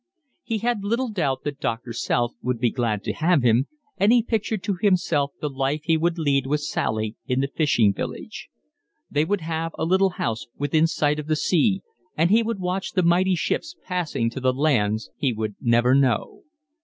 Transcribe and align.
He 0.41 0.57
had 0.57 0.83
little 0.83 1.09
doubt 1.09 1.43
that 1.43 1.59
Doctor 1.59 1.93
South 1.93 2.31
would 2.41 2.57
be 2.57 2.71
glad 2.71 3.03
to 3.03 3.13
have 3.13 3.43
him, 3.43 3.67
and 3.97 4.11
he 4.11 4.23
pictured 4.23 4.63
to 4.63 4.79
himself 4.81 5.33
the 5.39 5.47
life 5.47 5.81
he 5.83 5.95
would 5.95 6.17
lead 6.17 6.47
with 6.47 6.61
Sally 6.61 7.15
in 7.27 7.39
the 7.39 7.47
fishing 7.47 7.93
village. 7.93 8.49
They 9.11 9.25
would 9.25 9.41
have 9.41 9.73
a 9.77 9.85
little 9.85 10.09
house 10.17 10.47
within 10.57 10.87
sight 10.87 11.19
of 11.19 11.27
the 11.27 11.35
sea, 11.35 11.83
and 12.17 12.31
he 12.31 12.41
would 12.41 12.57
watch 12.59 12.93
the 12.93 13.03
mighty 13.03 13.35
ships 13.35 13.75
passing 13.83 14.31
to 14.31 14.39
the 14.39 14.53
lands 14.53 15.11
he 15.17 15.33
would 15.33 15.53
never 15.61 15.93
know. 15.93 16.45